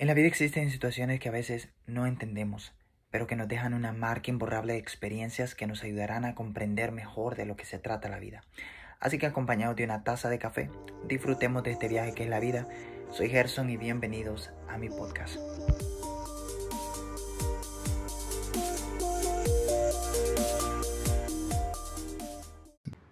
[0.00, 2.72] En la vida existen situaciones que a veces no entendemos,
[3.10, 7.34] pero que nos dejan una marca imborrable de experiencias que nos ayudarán a comprender mejor
[7.34, 8.44] de lo que se trata la vida.
[9.00, 10.70] Así que acompañados de una taza de café,
[11.08, 12.68] disfrutemos de este viaje que es la vida.
[13.10, 15.36] Soy Gerson y bienvenidos a mi podcast.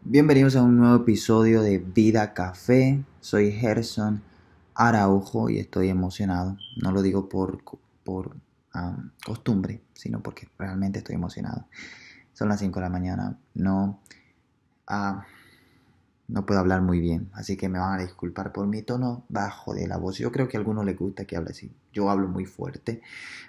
[0.05, 3.00] Bienvenidos a un nuevo episodio de Vida Café.
[3.21, 4.23] Soy Gerson
[4.77, 6.58] Araujo y estoy emocionado.
[6.76, 7.62] No lo digo por,
[8.04, 8.36] por
[9.25, 11.67] costumbre, sino porque realmente estoy emocionado.
[12.34, 13.39] Son las 5 de la mañana.
[13.54, 14.00] No,
[14.86, 15.25] ah,
[16.29, 19.72] no puedo hablar muy bien, así que me van a disculpar por mi tono bajo
[19.75, 20.18] de la voz.
[20.18, 21.72] Yo creo que a algunos les gusta que hable así.
[21.93, 23.00] Yo hablo muy fuerte,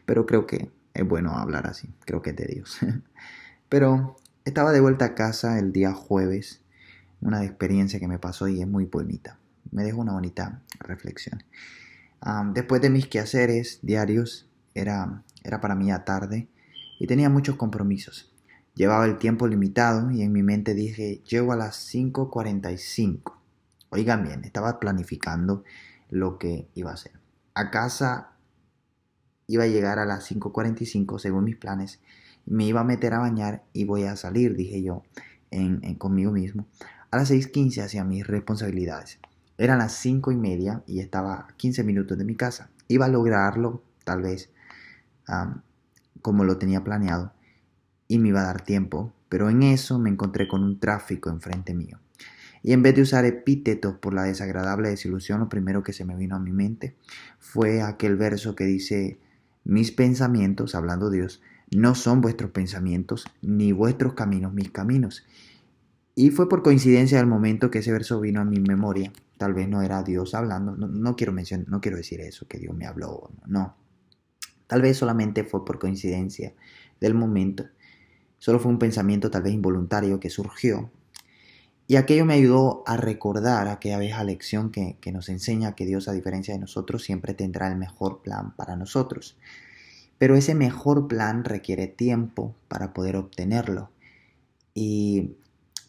[0.06, 1.94] pero creo que es bueno hablar así.
[2.06, 2.80] Creo que es de Dios.
[3.70, 4.16] pero
[4.46, 6.62] estaba de vuelta a casa el día jueves.
[7.20, 9.40] Una experiencia que me pasó y es muy bonita
[9.72, 11.44] me dejó una bonita reflexión.
[12.54, 16.48] después de mis quehaceres diarios, era, era para mí a tarde
[17.00, 18.32] y tenía muchos compromisos.
[18.76, 23.34] Llevaba el tiempo limitado y en mi mente dije, llego a las 5.45.
[23.90, 25.64] Oigan bien, estaba planificando
[26.10, 27.14] lo que iba a hacer.
[27.56, 28.34] A casa
[29.48, 32.00] iba a llegar a las 5.45 según mis planes.
[32.46, 35.04] Me iba a meter a bañar y voy a salir, dije yo,
[35.50, 36.68] en, conmigo mismo.
[37.10, 39.20] A las 6.15 hacia mis responsabilidades.
[39.58, 42.70] Eran las cinco y media y estaba a 15 minutos de mi casa.
[42.88, 44.52] Iba a lograrlo, tal vez,
[46.22, 47.34] como lo tenía planeado,
[48.08, 51.74] y me iba a dar tiempo, pero en eso me encontré con un tráfico enfrente
[51.74, 52.00] mío.
[52.64, 56.16] Y en vez de usar epítetos por la desagradable desilusión, lo primero que se me
[56.16, 56.96] vino a mi mente
[57.40, 59.20] fue aquel verso que dice,
[59.64, 65.26] mis pensamientos, hablando Dios, no son vuestros pensamientos, ni vuestros caminos mis caminos.
[66.16, 69.68] Y fue por coincidencia del momento que ese verso vino a mi memoria Tal vez
[69.68, 73.30] no era Dios hablando, no, quiero mencionar, no quiero decir eso, que Dios me habló,
[73.46, 73.76] no.
[74.68, 76.54] Tal vez solamente fue por coincidencia
[77.00, 77.66] del momento.
[78.38, 80.92] Solo fue un pensamiento tal vez involuntario que surgió.
[81.88, 86.10] Y aquello me ayudó a recordar aquella vieja lección que, que nos enseña que Dios,
[86.10, 89.38] a diferencia de nosotros, siempre tendrá el mejor plan para nosotros.
[90.18, 93.92] Pero ese mejor plan requiere tiempo para poder obtenerlo.
[94.74, 95.38] Y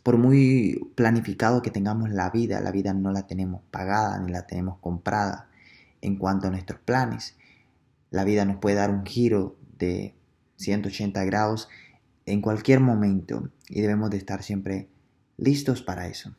[0.09, 4.47] por muy planificado que tengamos la vida, la vida no la tenemos pagada ni la
[4.47, 5.51] tenemos comprada
[6.01, 7.37] en cuanto a nuestros planes.
[8.09, 10.15] La vida nos puede dar un giro de
[10.57, 11.69] 180 grados
[12.25, 14.89] en cualquier momento y debemos de estar siempre
[15.37, 16.35] listos para eso.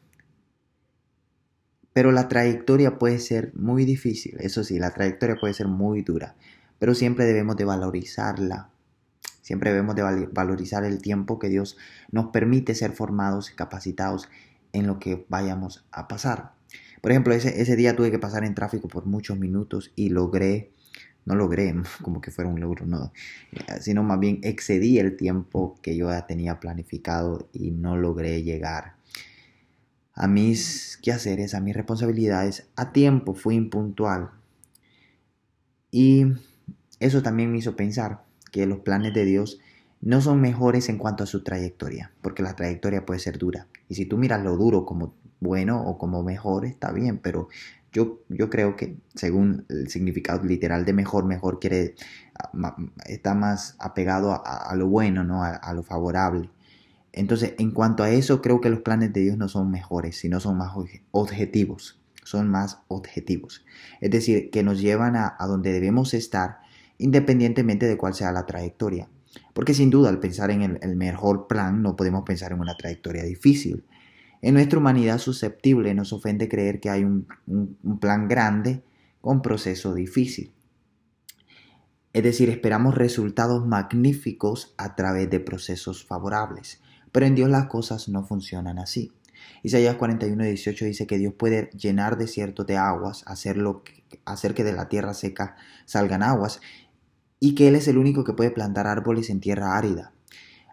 [1.94, 6.36] Pero la trayectoria puede ser muy difícil, eso sí, la trayectoria puede ser muy dura,
[6.80, 8.72] pero siempre debemos de valorizarla
[9.50, 11.76] Siempre debemos de valorizar el tiempo que Dios
[12.12, 14.30] nos permite ser formados y capacitados
[14.74, 16.52] en lo que vayamos a pasar.
[17.02, 20.72] Por ejemplo, ese, día tuve que pasar en tráfico por muchos minutos y logré,
[21.26, 21.74] no logré
[22.04, 23.12] como que fuera un logro, no,
[23.82, 28.98] sino más bien excedí el tiempo que yo ya tenía planificado y no logré llegar
[30.14, 34.30] a mis quehaceres, a mis responsabilidades a tiempo, fui impuntual.
[35.90, 36.28] Y
[37.00, 39.60] eso también me hizo pensar, que los planes de Dios
[40.02, 43.68] no son mejores en cuanto a su trayectoria, porque la trayectoria puede ser dura.
[43.88, 47.50] Y si tú miras lo duro como bueno o como mejor, está bien, pero
[47.92, 51.96] yo, yo creo que según el significado literal de mejor, mejor quiere,
[53.06, 55.44] está más apegado a, lo bueno, ¿no?
[55.44, 56.50] A, lo favorable.
[57.12, 60.40] Entonces, en cuanto a eso, creo que los planes de Dios no son mejores, sino
[60.40, 60.72] son más
[61.12, 63.66] objetivos, son más objetivos.
[64.02, 66.60] Es decir, que nos llevan a, a donde debemos estar
[67.00, 69.10] independientemente de cuál sea la trayectoria.
[69.54, 73.24] Porque sin duda al pensar en el, mejor plan no podemos pensar en una trayectoria
[73.24, 73.86] difícil.
[74.42, 77.28] En nuestra humanidad susceptible nos ofende creer que hay un,
[78.00, 78.84] plan grande
[79.22, 80.54] con proceso difícil.
[82.14, 86.82] Es decir, esperamos resultados magníficos a través de procesos favorables.
[87.12, 89.12] Pero en Dios las cosas no funcionan así.
[89.64, 94.54] Isaías 41, 18 dice que Dios puede llenar desiertos de aguas, hacer, lo que, hacer
[94.54, 95.56] que de la tierra seca
[95.86, 96.62] salgan aguas
[97.40, 100.14] y que Él es el único que puede plantar árboles en tierra árida.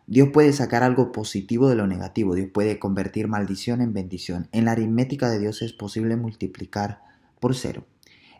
[0.06, 4.48] Dios puede sacar algo positivo de lo negativo, Dios puede convertir maldición en bendición.
[4.52, 7.00] En la aritmética de Dios es posible multiplicar
[7.40, 7.86] por cero.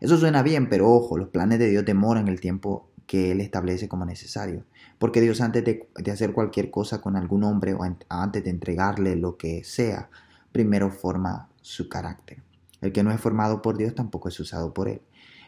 [0.01, 3.89] Eso suena bien, pero ojo, los planes de Dios demoran el tiempo que Él establece
[3.89, 4.65] como necesario.
[4.99, 9.37] Porque Dios antes de, hacer cualquier cosa con algún hombre o antes de entregarle lo
[9.37, 10.11] que sea,
[10.53, 12.43] primero forma su carácter.
[12.81, 15.01] El que no es formado por Dios tampoco es usado por Él.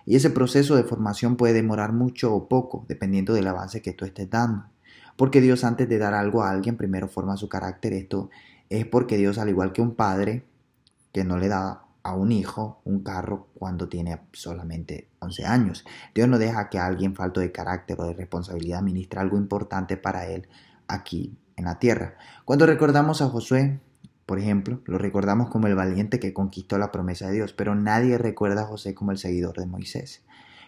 [0.08, 4.06] Y ese proceso de formación puede demorar mucho o poco, dependiendo del avance que tú
[4.06, 4.64] estés dando.
[5.16, 7.92] Porque Dios antes de dar algo a alguien primero forma su carácter.
[7.92, 8.30] Esto
[8.70, 10.46] es porque Dios, al igual que un padre
[11.12, 15.84] que no le da a un hijo un carro cuando tiene solamente 11 años.
[16.14, 20.26] Dios no deja que alguien falto de carácter o de responsabilidad ministre algo importante para
[20.26, 20.48] él
[20.86, 22.16] aquí en la tierra.
[22.46, 23.78] Cuando recordamos a Josué,
[24.28, 28.18] por ejemplo, lo recordamos como el valiente que conquistó la promesa de Dios, pero nadie
[28.18, 30.20] recuerda a José como el seguidor de Moisés,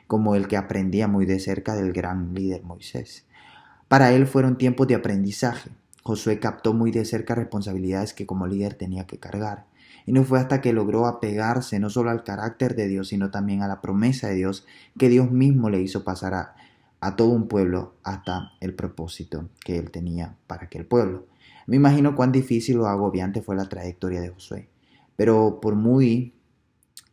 [0.07, 3.27] como el que aprendía muy de cerca del gran líder Moisés.
[3.87, 5.69] Para él fueron tiempos de aprendizaje.
[6.03, 9.67] Josué captó muy de cerca responsabilidades que como líder tenía que cargar.
[10.06, 13.61] Y no fue hasta que logró apegarse no solo al carácter de Dios, sino también
[13.61, 14.65] a la promesa de Dios,
[14.99, 16.55] que Dios mismo le hizo pasar a,
[17.00, 21.26] a todo un pueblo hasta el propósito que él tenía para aquel pueblo.
[21.67, 24.69] Me imagino cuán difícil o agobiante fue la trayectoria de Josué,
[25.17, 26.35] pero por muy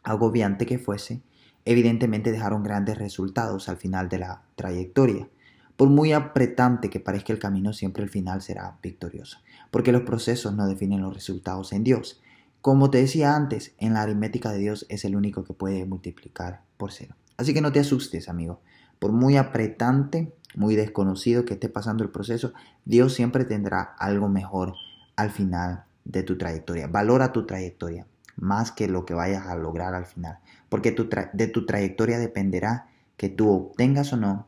[0.04, 1.22] agobiante que fuese,
[1.66, 5.28] evidentemente dejaron grandes resultados al final de la trayectoria.
[5.76, 10.56] Por muy apretante que parezca el camino, siempre el final será victorioso, porque los procesos
[10.56, 12.22] no definen los resultados en Dios.
[12.62, 16.64] Como te decía antes, en la aritmética de Dios es el único que puede multiplicar
[16.78, 17.16] por cero.
[17.38, 18.62] Así que no te asustes, amigo.
[19.00, 22.54] Por muy apretante, muy desconocido que esté pasando el proceso,
[22.86, 24.74] Dios siempre tendrá algo mejor
[25.16, 26.88] al final de tu trayectoria.
[26.88, 28.06] Valora tu trayectoria
[28.38, 30.40] más que lo que vayas a lograr al final,
[30.70, 30.96] porque
[31.34, 34.48] de tu trayectoria dependerá que tú obtengas o no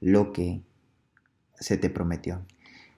[0.00, 0.62] lo que
[1.54, 2.42] se te prometió.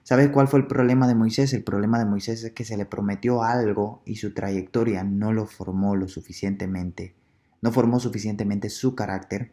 [0.03, 1.53] ¿Sabes cuál fue el problema de Moisés?
[1.53, 5.45] El problema de Moisés es que se le prometió algo y su trayectoria no lo
[5.45, 7.15] formó lo suficientemente,
[7.61, 9.51] no formó suficientemente su carácter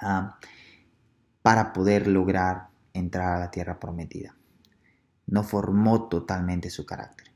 [0.00, 0.38] ah,
[1.42, 4.36] para poder lograr entrar a la tierra prometida.
[5.26, 7.32] No formó totalmente su carácter.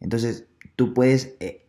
[0.00, 0.46] Entonces,
[0.76, 1.66] tú puedes eh,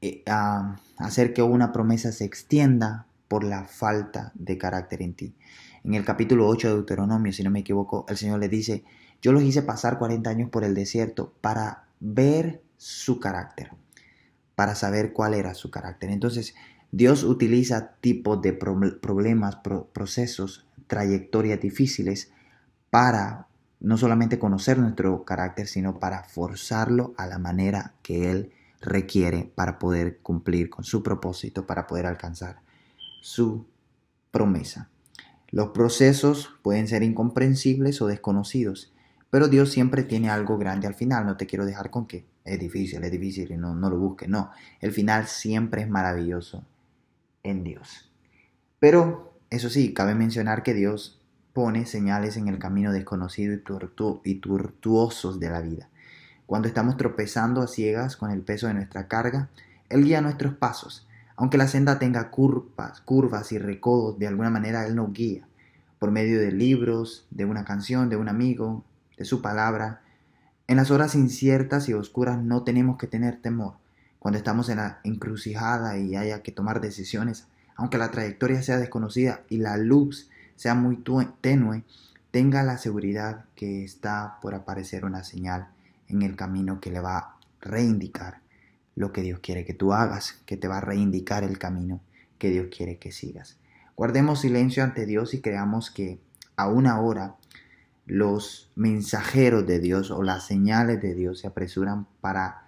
[0.00, 5.36] eh, ah, hacer que una promesa se extienda por la falta de carácter en ti.
[5.84, 8.84] En el capítulo 8 de Deuteronomio, si no me equivoco, el Señor le dice,
[9.22, 13.70] yo los hice pasar 40 años por el desierto para ver su carácter,
[14.54, 16.10] para saber cuál era su carácter.
[16.10, 16.54] Entonces,
[16.92, 19.58] Dios utiliza tipos de problemas,
[19.92, 22.30] procesos, trayectorias difíciles
[22.90, 23.48] para
[23.80, 29.78] no solamente conocer nuestro carácter, sino para forzarlo a la manera que Él requiere para
[29.78, 32.60] poder cumplir con su propósito, para poder alcanzar
[33.20, 33.66] su
[34.30, 34.88] promesa.
[35.50, 38.92] Los procesos pueden ser incomprensibles o desconocidos,
[39.28, 41.26] pero Dios siempre tiene algo grande al final.
[41.26, 44.28] No te quiero dejar con que es difícil, es difícil y no, no lo busques.
[44.28, 44.50] No,
[44.80, 46.64] el final siempre es maravilloso
[47.50, 48.10] en Dios.
[48.78, 51.20] Pero, eso sí, cabe mencionar que Dios
[51.52, 53.62] pone señales en el camino desconocido y,
[54.24, 55.88] y tortuosos de la vida.
[56.46, 59.48] Cuando estamos tropezando a ciegas con el peso de nuestra carga,
[59.88, 61.06] Él guía nuestros pasos
[61.36, 65.46] aunque la senda tenga curvas, curvas y recodos, de alguna manera Él nos guía
[65.98, 68.84] por medio de libros, de una canción, de un amigo,
[69.16, 70.02] de su palabra.
[70.66, 73.74] En las horas inciertas y oscuras no tenemos que tener temor.
[74.26, 77.46] Cuando estamos en la encrucijada y haya que tomar decisiones,
[77.76, 80.96] aunque la trayectoria sea desconocida y la luz sea muy
[81.40, 81.84] tenue,
[82.32, 85.68] tenga la seguridad que está por aparecer una señal
[86.08, 88.40] en el camino que le va a reindicar
[88.96, 92.00] lo que Dios quiere que tú hagas, que te va a reindicar el camino
[92.40, 93.58] que Dios quiere que sigas.
[93.94, 96.18] Guardemos silencio ante Dios y creamos que
[96.56, 97.36] aún ahora
[98.06, 102.65] los mensajeros de Dios o las señales de Dios se apresuran para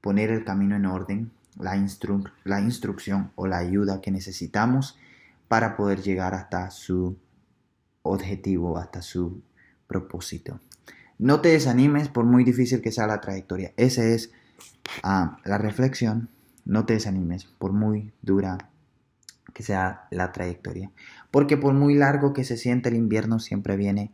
[0.00, 4.96] poner el camino en orden, la, instrucción o la ayuda que necesitamos
[5.48, 7.16] para poder llegar hasta su
[8.02, 9.42] objetivo, hasta su
[9.86, 10.60] propósito.
[11.18, 13.72] No te desanimes por muy difícil que sea la trayectoria.
[13.76, 14.30] Ese es
[15.02, 16.28] a la reflexión,
[16.64, 18.70] no te desanimes, por muy dura
[19.52, 20.92] que sea la trayectoria.
[21.30, 24.12] Porque por muy largo que se sienta el invierno, siempre viene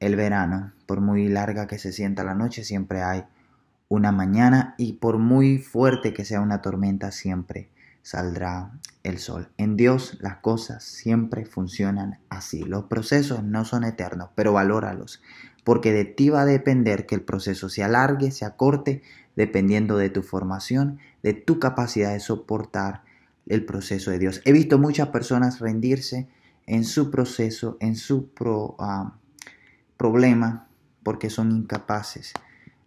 [0.00, 0.72] el verano.
[0.86, 3.24] Por muy larga que se sienta la noche, siempre hay
[3.88, 4.74] una mañana.
[4.78, 7.70] Y por muy fuerte que sea una tormenta, siempre
[8.02, 9.48] saldrá el sol.
[9.58, 12.62] En Dios las cosas siempre funcionan así.
[12.62, 15.22] Los procesos no son eternos, pero valóralos.
[15.64, 19.02] Porque de ti va a depender que el proceso se alargue, se acorte,
[19.36, 23.02] dependiendo de tu formación, de tu capacidad de soportar
[23.46, 24.40] el proceso de Dios.
[24.44, 26.28] He visto muchas personas rendirse
[26.66, 28.30] en su proceso, en su
[28.78, 29.14] ah,
[29.96, 30.68] problema,
[31.02, 32.34] porque son incapaces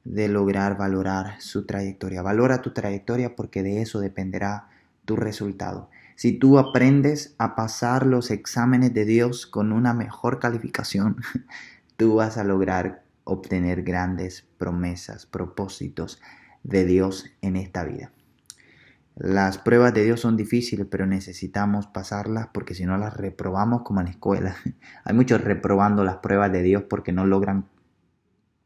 [0.03, 2.21] de lograr valorar su trayectoria.
[2.21, 4.69] Valora tu trayectoria porque de eso dependerá
[5.05, 5.89] tu resultado.
[6.15, 11.17] Si tú aprendes a pasar los exámenes de Dios con una mejor calificación,
[11.97, 16.21] tú vas a lograr obtener grandes promesas, propósitos,
[16.63, 18.11] de Dios en esta vida.
[19.15, 23.99] Las pruebas de Dios son difíciles, pero necesitamos pasarlas porque si no las reprobamos como
[23.99, 24.55] en la escuela.
[25.03, 27.65] Hay muchos reprobando las pruebas de Dios porque no logran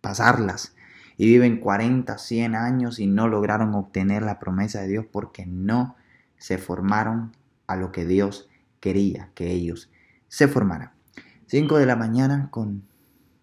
[0.01, 0.74] pasarlas.
[1.17, 5.95] Y viven 40, 100 años y no lograron obtener la promesa de Dios porque no
[6.37, 7.35] se formaron
[7.67, 9.91] a lo que Dios quería que ellos
[10.27, 10.91] se formaran.
[11.47, 12.83] 5 de la mañana con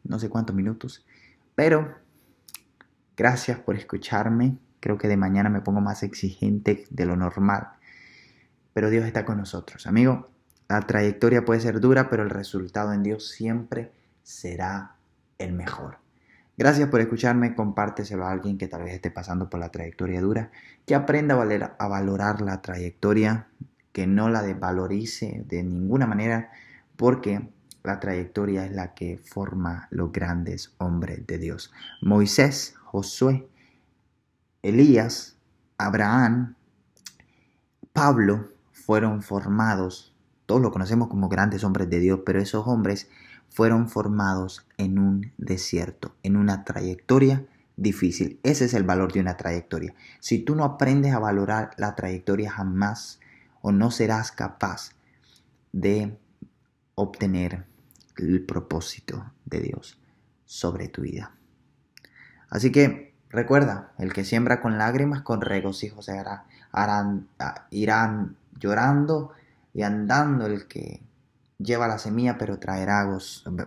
[0.04, 1.06] no sé cuántos minutos,
[1.54, 1.96] pero
[3.16, 4.58] gracias por escucharme.
[4.80, 7.68] Creo que de mañana me pongo más exigente de lo normal,
[8.72, 9.86] pero Dios está con nosotros.
[9.86, 10.30] Amigo,
[10.68, 14.96] la trayectoria puede ser dura, pero el resultado en Dios siempre será
[15.38, 16.01] el mejor.
[16.62, 20.52] Gracias por escucharme, compárteselo a alguien que tal vez esté pasando por la trayectoria dura,
[20.86, 23.48] que aprenda a, valorar la trayectoria,
[23.90, 26.52] que no la desvalorice de ninguna manera,
[26.94, 27.50] porque
[27.82, 31.72] la trayectoria es la que forma los grandes hombres de Dios.
[32.00, 33.48] Moisés, Josué,
[34.62, 35.36] Elías,
[35.78, 36.54] Abraham,
[37.92, 40.14] Pablo fueron formados,
[40.46, 43.08] todos lo conocemos como grandes hombres de Dios, pero esos hombres
[43.52, 48.40] fueron formados en un desierto, en una trayectoria difícil.
[48.42, 49.94] Ese es el valor de una trayectoria.
[50.20, 53.20] Si tú no aprendes a valorar la trayectoria jamás
[53.60, 54.92] o no serás capaz
[55.72, 56.18] de
[56.94, 57.66] obtener
[58.16, 60.00] el propósito de Dios
[60.44, 61.32] sobre tu vida.
[62.48, 68.36] Así que recuerda, el que siembra con lágrimas, con regocijo se hará, harán, ah, irán
[68.58, 69.32] llorando
[69.74, 71.02] y andando el que
[71.62, 73.06] lleva la semilla, pero traerá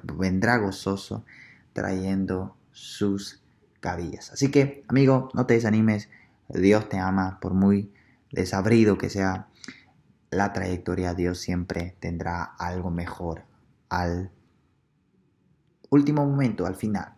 [0.04, 1.26] vendrá gozoso
[1.74, 3.44] trayendo sus
[3.80, 4.32] cabillas.
[4.32, 6.10] Así que, amigo, no te desanimes.
[6.50, 7.92] Dios te ama, por muy
[8.32, 9.48] desabrido que sea
[10.30, 13.44] la trayectoria, Dios siempre tendrá algo mejor
[13.90, 14.32] al
[15.90, 17.16] último momento, al final.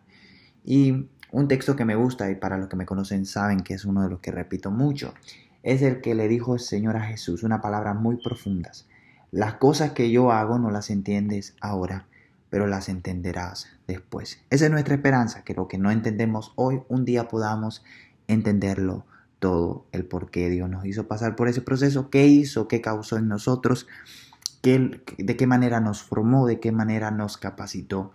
[0.64, 3.84] Y un texto que me gusta y para los que me conocen saben que es
[3.84, 5.14] uno de los que repito mucho,
[5.62, 8.87] es el que le dijo el Señor a Jesús, una palabra muy profundas.
[9.30, 12.06] Las cosas que yo hago no las entiendes ahora,
[12.50, 14.40] pero las entenderás después.
[14.50, 17.84] Esa es nuestra esperanza, que lo que no entendemos hoy, un día podamos
[18.26, 19.04] entenderlo
[19.38, 23.18] todo, el por qué Dios nos hizo pasar por ese proceso, qué hizo, qué causó
[23.18, 23.86] en nosotros,
[24.62, 28.12] qué, de qué manera nos formó, de qué manera nos capacitó.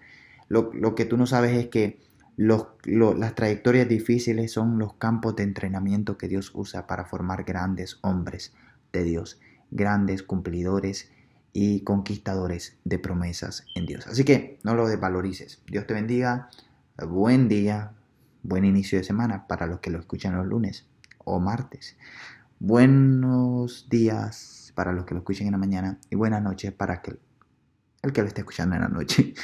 [0.49, 1.99] Lo, que tú no sabes es que
[2.35, 8.53] las trayectorias difíciles son los campos de entrenamiento que Dios usa para formar grandes hombres
[8.91, 9.39] de Dios
[9.73, 11.11] grandes cumplidores
[11.51, 14.07] y conquistadores de promesas en Dios.
[14.07, 15.61] Así que no lo desvalorices.
[15.67, 16.49] Dios te bendiga.
[17.07, 17.91] Buen día,
[18.43, 20.85] buen inicio de semana para los que lo escuchan los lunes
[21.25, 21.95] o martes.
[22.59, 27.17] Buenos días para los que lo escuchen en la mañana y buenas noches para que,
[28.03, 29.33] el que lo esté escuchando en la noche.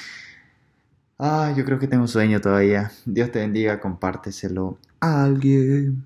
[1.21, 2.93] Ah, yo creo que tengo sueño todavía.
[3.05, 6.05] Dios te bendiga, compárteselo a alguien.